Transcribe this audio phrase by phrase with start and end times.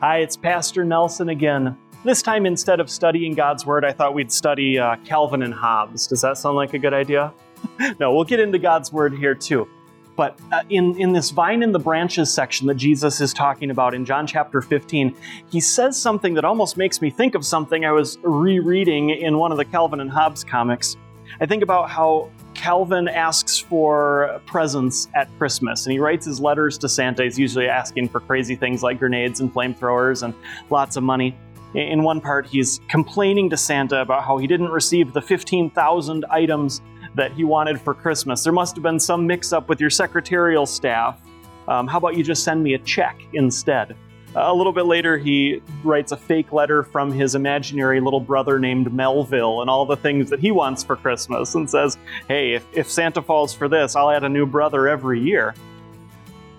[0.00, 1.76] Hi, it's Pastor Nelson again.
[2.04, 6.06] This time, instead of studying God's Word, I thought we'd study uh, Calvin and Hobbes.
[6.06, 7.34] Does that sound like a good idea?
[7.98, 9.66] no, we'll get into God's Word here too.
[10.14, 13.92] But uh, in, in this vine and the branches section that Jesus is talking about
[13.92, 15.16] in John chapter 15,
[15.50, 19.50] he says something that almost makes me think of something I was rereading in one
[19.50, 20.96] of the Calvin and Hobbes comics.
[21.40, 26.76] I think about how Calvin asks for presents at Christmas, and he writes his letters
[26.78, 27.22] to Santa.
[27.22, 30.34] He's usually asking for crazy things like grenades and flamethrowers and
[30.68, 31.36] lots of money.
[31.74, 36.82] In one part, he's complaining to Santa about how he didn't receive the 15,000 items
[37.14, 38.42] that he wanted for Christmas.
[38.42, 41.20] There must have been some mix up with your secretarial staff.
[41.68, 43.94] Um, how about you just send me a check instead?
[44.40, 48.92] A little bit later, he writes a fake letter from his imaginary little brother named
[48.92, 51.98] Melville and all the things that he wants for Christmas and says,
[52.28, 55.54] Hey, if, if Santa falls for this, I'll add a new brother every year.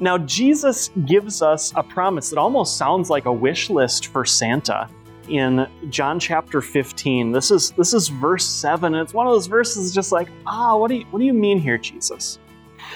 [0.00, 4.88] Now, Jesus gives us a promise that almost sounds like a wish list for Santa
[5.28, 7.30] in John chapter 15.
[7.30, 10.76] This is this is verse 7, and it's one of those verses just like, ah,
[10.76, 12.38] what do you what do you mean here, Jesus?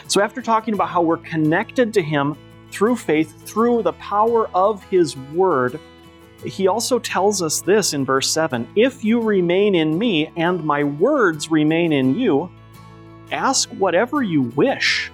[0.09, 2.37] So after talking about how we're connected to him
[2.75, 5.79] through faith, through the power of His Word,
[6.45, 10.85] he also tells us this in verse 7 If you remain in me and my
[10.85, 12.51] words remain in you,
[13.33, 15.11] ask whatever you wish,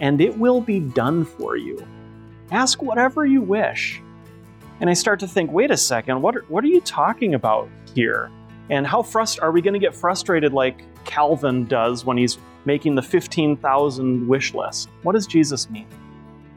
[0.00, 1.84] and it will be done for you.
[2.50, 4.00] Ask whatever you wish.
[4.80, 7.68] And I start to think, wait a second, what are, what are you talking about
[7.94, 8.30] here?
[8.70, 12.94] And how frust- are we going to get frustrated like Calvin does when he's making
[12.94, 14.88] the 15,000 wish list?
[15.02, 15.86] What does Jesus mean?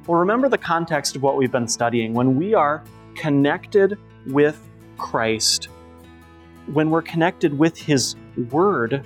[0.07, 2.13] Well, remember the context of what we've been studying.
[2.13, 2.81] When we are
[3.13, 4.57] connected with
[4.97, 5.67] Christ,
[6.71, 8.15] when we're connected with His
[8.49, 9.05] Word,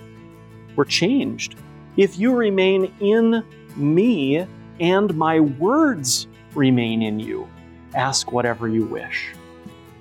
[0.76, 1.56] we're changed.
[1.98, 3.44] If you remain in
[3.76, 4.46] me
[4.80, 7.50] and my words remain in you,
[7.96, 9.34] ask whatever you wish.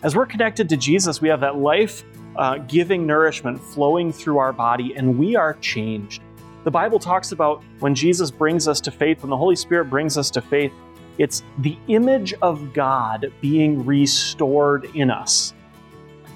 [0.02, 2.04] As we're connected to Jesus, we have that life
[2.36, 6.22] uh, giving nourishment flowing through our body, and we are changed.
[6.64, 10.18] The Bible talks about when Jesus brings us to faith, when the Holy Spirit brings
[10.18, 10.72] us to faith,
[11.20, 15.52] it's the image of God being restored in us.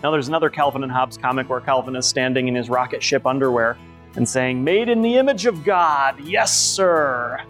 [0.03, 3.25] Now, there's another Calvin and Hobbes comic where Calvin is standing in his rocket ship
[3.25, 3.79] underwear
[4.17, 7.41] and saying, Made in the image of God, yes, sir.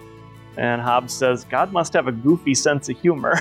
[0.56, 3.34] And Hobbes says, God must have a goofy sense of humor.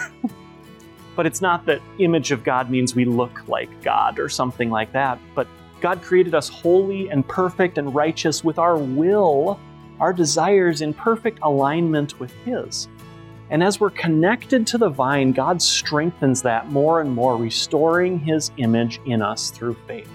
[1.16, 4.92] but it's not that image of God means we look like God or something like
[4.94, 5.48] that, but
[5.82, 9.60] God created us holy and perfect and righteous with our will,
[10.00, 12.88] our desires in perfect alignment with His.
[13.54, 18.50] And as we're connected to the vine, God strengthens that more and more, restoring His
[18.58, 20.10] image in us through faith.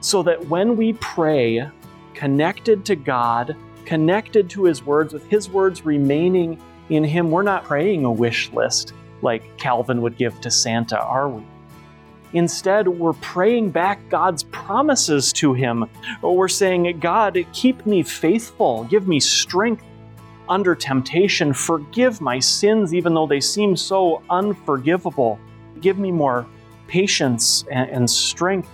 [0.00, 1.68] So that when we pray,
[2.14, 3.54] connected to God,
[3.84, 8.50] connected to His words, with His words remaining in Him, we're not praying a wish
[8.54, 11.44] list like Calvin would give to Santa, are we?
[12.32, 15.84] Instead, we're praying back God's promises to Him.
[16.22, 19.84] We're saying, God, keep me faithful, give me strength
[20.48, 21.52] under temptation.
[21.52, 25.38] Forgive my sins, even though they seem so unforgivable.
[25.80, 26.46] Give me more
[26.86, 28.68] patience and, strength.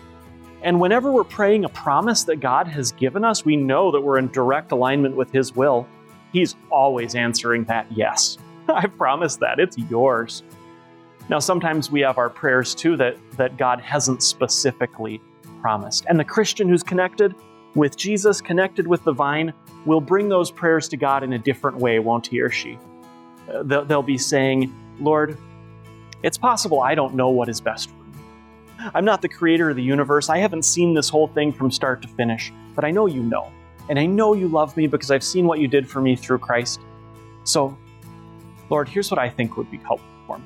[0.63, 4.19] And whenever we're praying a promise that God has given us, we know that we're
[4.19, 5.87] in direct alignment with His will.
[6.33, 8.39] He's always answering that yes.
[8.69, 9.59] I promise that.
[9.59, 10.43] It's yours.
[11.29, 15.21] Now, sometimes we have our prayers too that, that God hasn't specifically
[15.61, 16.05] promised.
[16.09, 17.35] And the Christian who's connected
[17.75, 19.53] with Jesus, connected with the vine,
[19.85, 22.79] will bring those prayers to God in a different way, won't he or she?
[23.53, 25.37] Uh, they'll, they'll be saying, Lord,
[26.23, 28.19] it's possible I don't know what is best for me.
[28.95, 30.29] I'm not the creator of the universe.
[30.29, 33.51] I haven't seen this whole thing from start to finish, but I know you know.
[33.89, 36.39] And I know you love me because I've seen what you did for me through
[36.39, 36.81] Christ.
[37.45, 37.77] So,
[38.71, 40.45] Lord, here's what I think would be helpful for me.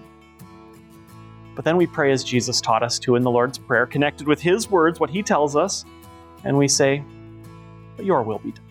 [1.54, 4.40] But then we pray as Jesus taught us to in the Lord's Prayer, connected with
[4.40, 5.84] His words, what He tells us,
[6.44, 7.04] and we say,
[7.98, 8.64] But your will be done.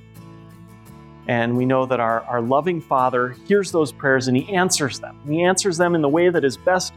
[1.27, 5.19] And we know that our, our loving Father hears those prayers and He answers them.
[5.27, 6.93] He answers them in the way that is best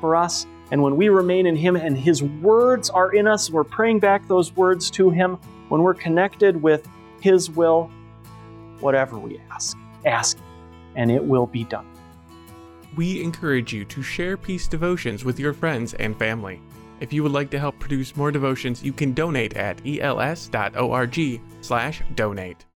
[0.00, 0.46] for us.
[0.70, 4.26] And when we remain in Him and His words are in us, we're praying back
[4.26, 5.34] those words to Him.
[5.68, 6.88] When we're connected with
[7.20, 7.90] His will,
[8.80, 9.76] whatever we ask,
[10.06, 10.38] ask,
[10.96, 11.86] and it will be done.
[12.96, 16.62] We encourage you to share peace devotions with your friends and family.
[17.00, 22.64] If you would like to help produce more devotions, you can donate at els.org/donate.